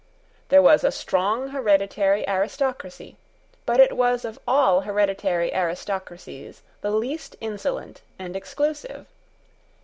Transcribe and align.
There 0.49 0.63
was 0.63 0.83
a 0.83 0.91
strong 0.91 1.49
hereditary 1.49 2.27
aristocracy: 2.27 3.17
but 3.67 3.79
it 3.79 3.95
was 3.95 4.25
of 4.25 4.39
all 4.47 4.81
hereditary 4.81 5.53
aristocracies 5.53 6.63
the 6.81 6.89
least 6.89 7.35
insolent 7.39 8.01
and 8.17 8.35
exclusive. 8.35 9.05